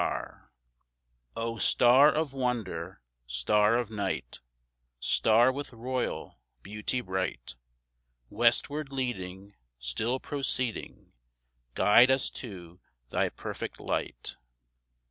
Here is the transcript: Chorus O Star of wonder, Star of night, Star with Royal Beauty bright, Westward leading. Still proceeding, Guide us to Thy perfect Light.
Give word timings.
Chorus 0.01 0.35
O 1.35 1.57
Star 1.59 2.11
of 2.11 2.33
wonder, 2.33 3.03
Star 3.27 3.77
of 3.77 3.91
night, 3.91 4.39
Star 4.99 5.51
with 5.51 5.71
Royal 5.73 6.39
Beauty 6.63 7.01
bright, 7.01 7.55
Westward 8.27 8.91
leading. 8.91 9.53
Still 9.77 10.19
proceeding, 10.19 11.13
Guide 11.75 12.09
us 12.09 12.31
to 12.31 12.79
Thy 13.11 13.29
perfect 13.29 13.79
Light. 13.79 14.37